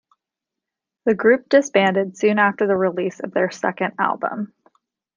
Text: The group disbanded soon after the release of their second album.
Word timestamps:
The 1.05 1.13
group 1.13 1.47
disbanded 1.47 2.17
soon 2.17 2.39
after 2.39 2.65
the 2.65 2.75
release 2.75 3.19
of 3.19 3.35
their 3.35 3.51
second 3.51 3.93
album. 3.99 4.51